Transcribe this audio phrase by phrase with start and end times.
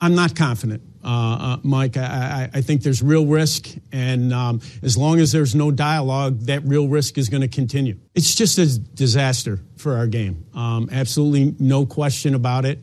[0.00, 1.96] I'm not confident, uh, uh, Mike.
[1.96, 2.02] I,
[2.52, 6.62] I, I, think there's real risk, and um, as long as there's no dialogue, that
[6.64, 7.98] real risk is going to continue.
[8.14, 10.44] It's just a disaster for our game.
[10.54, 12.80] Um, absolutely no question about it.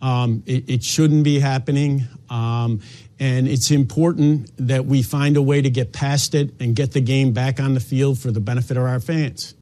[0.00, 2.02] Um, it, it, shouldn't be happening.
[2.28, 2.80] Um,
[3.20, 7.00] and it's important that we find a way to get past it and get the
[7.00, 9.54] game back on the field for the benefit of our fans.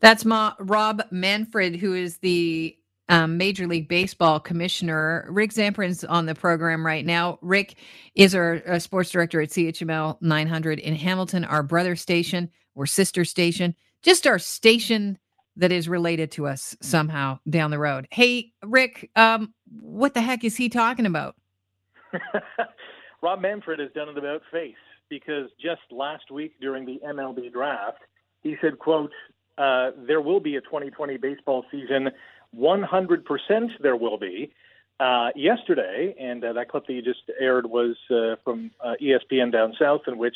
[0.00, 2.77] That's Ma- Rob Manfred, who is the
[3.08, 5.26] um, Major League Baseball commissioner.
[5.30, 7.38] Rick Zamperin's on the program right now.
[7.42, 7.76] Rick
[8.14, 13.24] is our, our, sports director at CHML 900 in Hamilton, our brother station or sister
[13.24, 15.18] station, just our station
[15.56, 18.06] that is related to us somehow down the road.
[18.10, 21.34] Hey, Rick, um, what the heck is he talking about?
[23.22, 24.76] Rob Manfred has done it about face
[25.08, 27.98] because just last week during the MLB draft,
[28.42, 29.12] he said, "quote
[29.58, 32.10] uh, There will be a 2020 baseball season."
[32.56, 34.52] 100% there will be.
[35.00, 39.52] Uh, yesterday, and uh, that clip that you just aired was uh, from uh, ESPN
[39.52, 40.34] down south, in which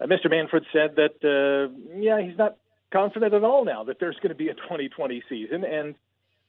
[0.00, 0.28] uh, Mr.
[0.28, 2.56] Manfred said that, uh, yeah, he's not
[2.92, 5.62] confident at all now that there's going to be a 2020 season.
[5.62, 5.94] And,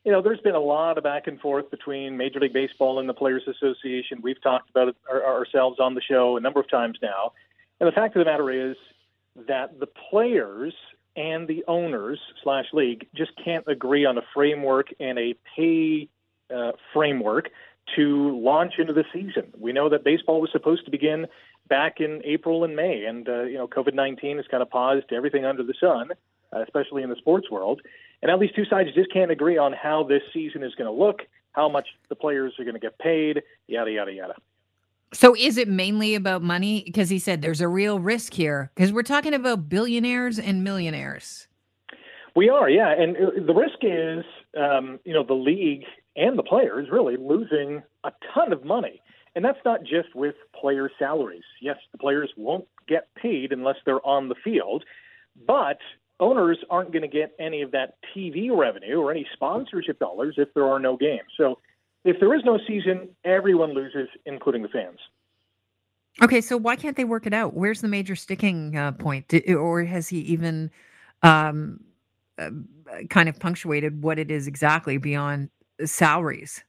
[0.06, 3.08] you know, there's been a lot of back and forth between Major League Baseball and
[3.08, 4.22] the Players Association.
[4.24, 7.34] We've talked about it our, ourselves on the show a number of times now.
[7.80, 8.76] And the fact of the matter is
[9.48, 10.74] that the players
[11.16, 16.08] and the owners slash league just can't agree on a framework and a pay
[16.54, 17.50] uh, framework
[17.96, 19.52] to launch into the season.
[19.58, 21.28] We know that baseball was supposed to begin
[21.68, 25.12] back in April and May, and uh, you know COVID nineteen has kind of paused
[25.12, 26.10] everything under the sun,
[26.54, 27.82] uh, especially in the sports world.
[28.22, 31.06] And now these two sides just can't agree on how this season is going to
[31.06, 31.22] look,
[31.54, 34.36] how much the players are going to get paid, yada yada yada.
[35.14, 36.84] So is it mainly about money?
[36.86, 41.48] Because he said there's a real risk here because we're talking about billionaires and millionaires.
[42.36, 44.24] We are, yeah, and uh, the risk is,
[44.56, 45.84] um, you know, the league
[46.16, 49.02] and the players really losing a ton of money,
[49.36, 51.44] and that's not just with player salaries.
[51.60, 54.84] Yes, the players won't get paid unless they're on the field,
[55.48, 55.80] but
[56.20, 60.54] owners aren't going to get any of that TV revenue or any sponsorship dollars if
[60.54, 61.30] there are no games.
[61.36, 61.60] So
[62.04, 65.00] if there is no season, everyone loses, including the fans.
[66.22, 67.54] Okay, so why can't they work it out?
[67.54, 70.70] Where's the major sticking uh, point, or has he even
[71.22, 71.80] um,
[72.38, 72.50] uh,
[73.10, 75.50] kind of punctuated what it is exactly beyond
[75.86, 76.64] salaries?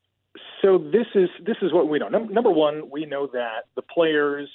[0.62, 2.08] So this is this is what we know.
[2.08, 4.48] number one, we know that the players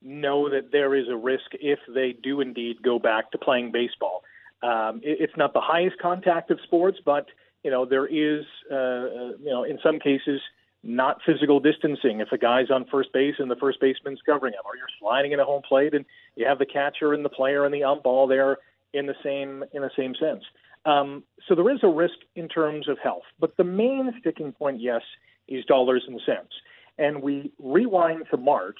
[0.00, 4.22] know that there is a risk if they do indeed go back to playing baseball.
[4.62, 7.26] Um, it, it's not the highest contact of sports, but
[7.68, 10.40] you know, there is, uh, uh, you know, in some cases,
[10.82, 12.20] not physical distancing.
[12.20, 15.32] If a guy's on first base and the first baseman's covering him, or you're sliding
[15.32, 18.06] in a home plate and you have the catcher and the player and the ump
[18.06, 18.56] all there
[18.94, 20.42] in the same in the same sense.
[20.86, 24.80] Um, so there is a risk in terms of health, but the main sticking point,
[24.80, 25.02] yes,
[25.46, 26.54] is dollars and cents.
[26.96, 28.78] And we rewind to March,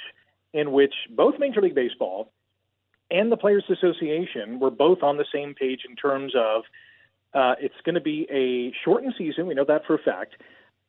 [0.54, 2.32] in which both Major League Baseball
[3.10, 6.62] and the Players Association were both on the same page in terms of
[7.34, 9.46] uh, it's going to be a shortened season.
[9.46, 10.34] We know that for a fact.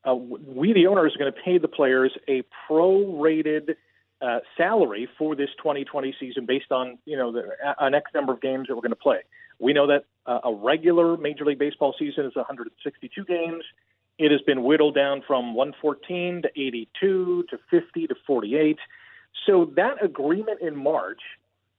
[0.08, 3.76] Uh, we, the owners, are going to pay the players a pro-rated
[4.22, 7.44] uh, salary for this 2020 season based on you know the,
[7.80, 9.20] an X number of games that we're going to play.
[9.60, 13.64] We know that uh, a regular Major League Baseball season is 162 games.
[14.18, 18.78] It has been whittled down from 114 to 82 to 50 to 48.
[19.46, 21.22] So that agreement in March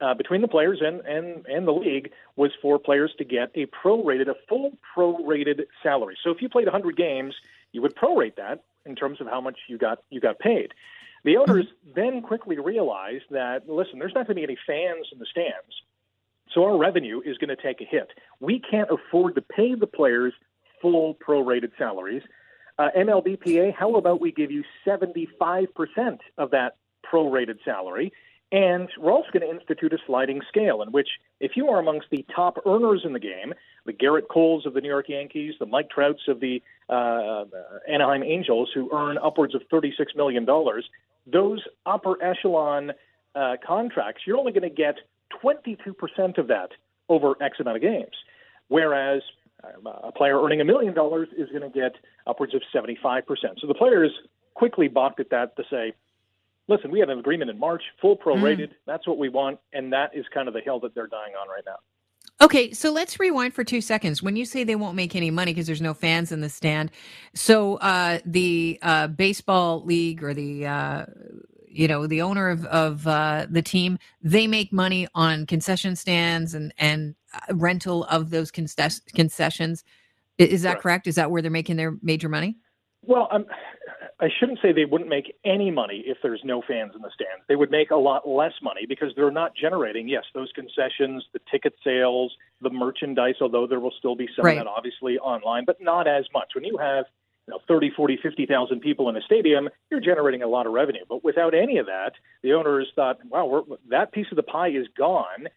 [0.00, 3.66] uh, between the players and, and, and the league was for players to get a
[3.66, 6.16] prorated, a full prorated salary.
[6.22, 7.34] So if you played 100 games,
[7.72, 10.72] you would prorate that in terms of how much you got you got paid.
[11.22, 15.19] The owners then quickly realized that listen, there's not going to be any fans in
[15.19, 15.83] the stands,
[16.53, 18.09] so our revenue is going to take a hit.
[18.41, 20.33] We can't afford to pay the players
[20.81, 22.22] full prorated salaries.
[22.78, 25.69] Uh, MLBPA, how about we give you 75%
[26.39, 28.12] of that prorated salary?
[28.53, 32.09] And we're also going to institute a sliding scale in which, if you are amongst
[32.11, 33.55] the top earners in the game,
[33.87, 37.44] the Gerrit Coles of the New York Yankees, the Mike Trouts of the uh,
[37.89, 40.45] Anaheim Angels, who earn upwards of $36 million,
[41.27, 42.92] those upper echelon
[43.36, 44.97] uh, contracts, you're only going to get
[45.45, 46.71] 22% of that
[47.09, 48.16] over X amount of games.
[48.66, 49.22] Whereas
[49.63, 51.92] uh, a player earning a million dollars is going to get
[52.27, 53.22] upwards of 75%.
[53.60, 54.10] So the players
[54.54, 55.92] quickly balked at that to say,
[56.71, 58.69] listen, we had an agreement in March, full prorated.
[58.69, 58.75] Mm.
[58.87, 61.49] That's what we want, and that is kind of the hill that they're dying on
[61.49, 61.77] right now.
[62.43, 64.22] Okay, so let's rewind for two seconds.
[64.22, 66.91] When you say they won't make any money because there's no fans in the stand,
[67.34, 71.07] so uh, the uh, baseball league or the uh,
[71.67, 76.55] you know the owner of, of uh, the team, they make money on concession stands
[76.55, 79.84] and and uh, rental of those concessions.
[80.39, 80.83] Is that correct?
[80.83, 81.07] correct?
[81.09, 82.57] Is that where they're making their major money?
[83.03, 83.47] Well, um,
[84.21, 87.43] I shouldn't say they wouldn't make any money if there's no fans in the stands.
[87.49, 91.41] They would make a lot less money because they're not generating, yes, those concessions, the
[91.51, 94.59] ticket sales, the merchandise, although there will still be some right.
[94.59, 96.51] of that obviously online, but not as much.
[96.55, 97.07] When you have
[97.47, 101.05] you know, 30, 40, 50,000 people in a stadium, you're generating a lot of revenue.
[101.09, 102.13] But without any of that,
[102.43, 105.49] the owners thought, wow, that piece of the pie is gone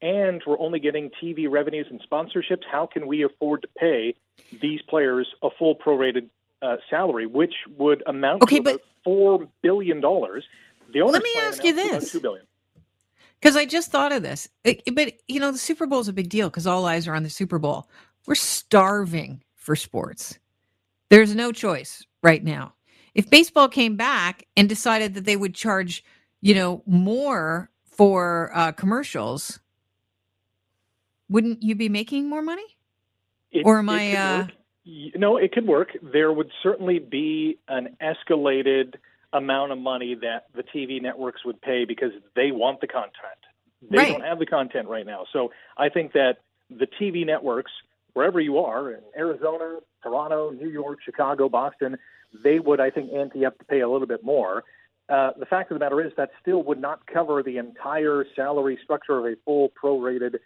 [0.00, 2.64] and we're only getting TV revenues and sponsorships.
[2.70, 4.14] How can we afford to pay
[4.60, 6.28] these players a full prorated
[6.62, 10.44] uh, salary, which would amount okay, to but, four billion dollars.
[10.92, 12.46] The owners let me ask you this: two billion.
[13.40, 16.12] Because I just thought of this, it, but you know, the Super Bowl is a
[16.12, 17.88] big deal because all eyes are on the Super Bowl.
[18.26, 20.38] We're starving for sports.
[21.08, 22.74] There's no choice right now.
[23.14, 26.04] If baseball came back and decided that they would charge,
[26.40, 29.58] you know, more for uh, commercials,
[31.28, 32.64] wouldn't you be making more money?
[33.50, 34.48] It, or am I?
[34.86, 35.90] Uh, no, it could work.
[36.02, 38.94] There would certainly be an escalated
[39.32, 43.14] amount of money that the TV networks would pay because they want the content.
[43.90, 44.08] They right.
[44.12, 45.24] don't have the content right now.
[45.32, 46.38] So I think that
[46.70, 47.72] the TV networks,
[48.12, 51.96] wherever you are, in Arizona, Toronto, New York, Chicago, Boston,
[52.44, 54.64] they would, I think, ante up to pay a little bit more.
[55.08, 58.78] Uh, the fact of the matter is that still would not cover the entire salary
[58.82, 60.36] structure of a full prorated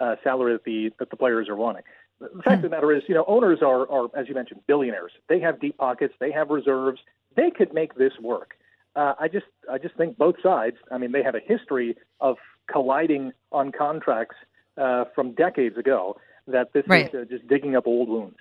[0.00, 1.82] uh, salary that the that the players are wanting.
[2.20, 5.12] The fact of the matter is, you know, owners are, are, as you mentioned, billionaires.
[5.28, 6.14] They have deep pockets.
[6.18, 7.00] They have reserves.
[7.36, 8.54] They could make this work.
[8.94, 10.76] Uh, I just, I just think both sides.
[10.90, 12.36] I mean, they have a history of
[12.70, 14.36] colliding on contracts
[14.78, 16.16] uh, from decades ago.
[16.48, 17.12] That this right.
[17.12, 18.36] is uh, just digging up old wounds.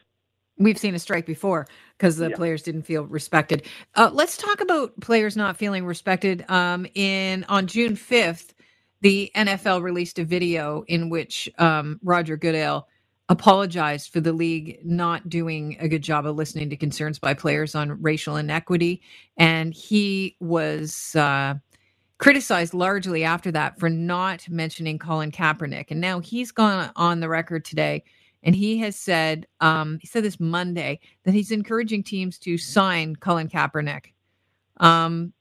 [0.57, 1.67] We've seen a strike before
[1.97, 2.35] because the yeah.
[2.35, 3.63] players didn't feel respected.
[3.95, 6.45] Uh, let's talk about players not feeling respected.
[6.49, 8.53] Um, in on June fifth,
[9.01, 12.87] the NFL released a video in which um, Roger Goodell
[13.29, 17.73] apologized for the league not doing a good job of listening to concerns by players
[17.73, 19.01] on racial inequity.
[19.37, 21.55] And he was uh,
[22.19, 25.85] criticized largely after that for not mentioning Colin Kaepernick.
[25.89, 28.03] And now he's gone on the record today
[28.43, 33.15] and he has said, um, he said this Monday, that he's encouraging teams to sign
[33.15, 34.13] Colin Kaepernick.
[34.77, 35.33] Um,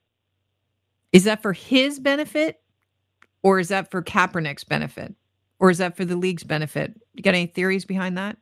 [1.12, 2.62] is that for his benefit
[3.42, 5.14] or is that for Kaepernick's benefit?
[5.58, 6.94] Or is that for the league's benefit?
[7.14, 8.36] You got any theories behind that?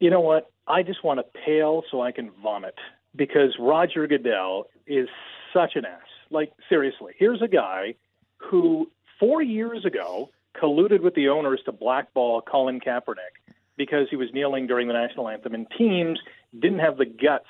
[0.00, 0.50] You know what?
[0.66, 2.74] I just want to pale so I can vomit
[3.14, 5.08] because Roger Goodell is
[5.52, 6.00] such an ass.
[6.30, 7.94] Like, seriously, here's a guy
[8.38, 8.90] who
[9.20, 10.30] four years ago
[10.60, 15.28] colluded with the owners to blackball Colin Kaepernick because he was kneeling during the national
[15.28, 16.18] anthem, and teams
[16.58, 17.46] didn't have the guts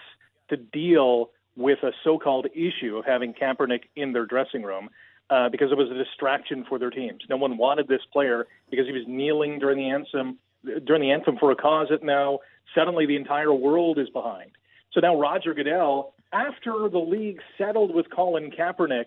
[0.48, 4.88] to deal with a so called issue of having Kaepernick in their dressing room
[5.30, 7.22] uh, because it was a distraction for their teams.
[7.28, 10.38] No one wanted this player because he was kneeling during the anthem
[10.84, 12.38] during the anthem for a cause that now
[12.74, 14.50] suddenly the entire world is behind.
[14.92, 19.06] So now Roger Goodell, after the league settled with Colin Kaepernick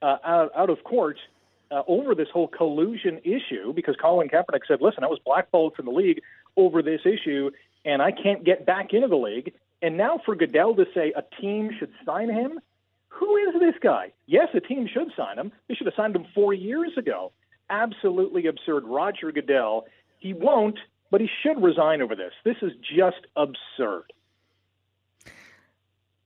[0.00, 1.18] uh, out, out of court
[1.70, 5.86] uh, over this whole collusion issue, because Colin Kaepernick said, "Listen, I was blackballed from
[5.86, 6.20] the league
[6.56, 7.50] over this issue,
[7.84, 9.52] and I can't get back into the league."
[9.82, 12.60] And now for Goodell to say a team should sign him,
[13.14, 14.12] who is this guy?
[14.26, 15.52] Yes, a team should sign him.
[15.68, 17.32] They should have signed him four years ago.
[17.70, 18.84] Absolutely absurd.
[18.84, 19.84] Roger Goodell,
[20.18, 20.78] he won't,
[21.10, 22.32] but he should resign over this.
[22.44, 24.12] This is just absurd.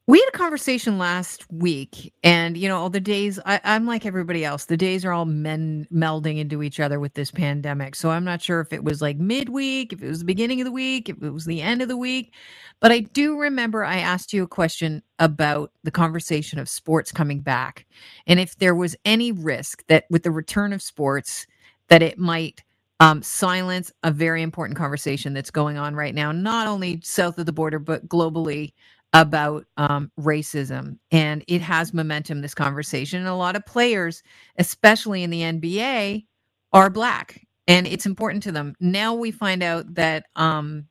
[0.09, 4.07] We had a conversation last week, and you know, all the days I, am like
[4.07, 4.65] everybody else.
[4.65, 7.95] The days are all men melding into each other with this pandemic.
[7.95, 10.65] So I'm not sure if it was like midweek, if it was the beginning of
[10.65, 12.33] the week, if it was the end of the week.
[12.81, 17.41] But I do remember I asked you a question about the conversation of sports coming
[17.41, 17.87] back,
[18.27, 21.47] and if there was any risk that with the return of sports,
[21.89, 22.65] that it might
[23.01, 27.47] um, silence a very important conversation that's going on right now, not only south of
[27.47, 28.73] the border but globally
[29.15, 34.23] about um, racism and it has momentum this conversation and a lot of players
[34.59, 36.25] especially in the nba
[36.73, 38.75] are black and it's important to them.
[38.81, 40.87] Now we find out that um,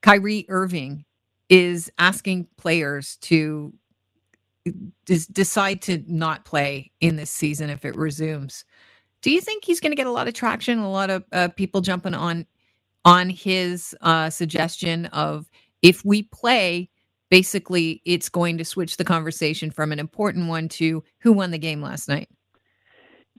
[0.00, 1.04] kyrie irving
[1.48, 3.74] is asking players to
[5.06, 8.64] decide to not play in this season if it resumes.
[9.22, 11.48] Do you think he's going to get a lot of traction a lot of uh,
[11.48, 12.46] people jumping on
[13.04, 15.50] on his uh, suggestion of
[15.82, 16.88] if we play,
[17.30, 21.58] basically it's going to switch the conversation from an important one to who won the
[21.58, 22.28] game last night.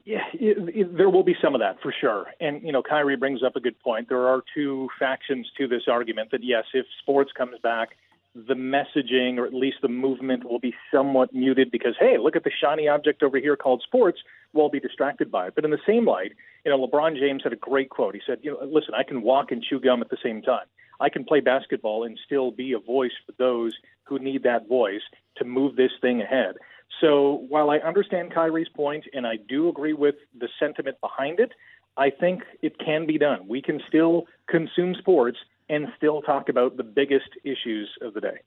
[0.05, 2.27] Yeah, it, it, there will be some of that for sure.
[2.39, 4.09] And, you know, Kyrie brings up a good point.
[4.09, 7.89] There are two factions to this argument that, yes, if sports comes back,
[8.33, 12.43] the messaging or at least the movement will be somewhat muted because, hey, look at
[12.43, 14.19] the shiny object over here called sports.
[14.53, 15.55] We'll be distracted by it.
[15.55, 16.31] But in the same light,
[16.65, 18.15] you know, LeBron James had a great quote.
[18.15, 20.65] He said, you know, listen, I can walk and chew gum at the same time.
[20.99, 25.01] I can play basketball and still be a voice for those who need that voice
[25.37, 26.55] to move this thing ahead.
[26.99, 31.53] So while I understand Kyrie's point and I do agree with the sentiment behind it,
[31.97, 33.47] I think it can be done.
[33.47, 35.37] We can still consume sports
[35.69, 38.39] and still talk about the biggest issues of the day.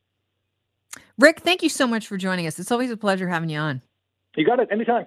[1.18, 2.58] Rick, thank you so much for joining us.
[2.58, 3.82] It's always a pleasure having you on.
[4.36, 4.68] You got it.
[4.70, 5.06] Anytime.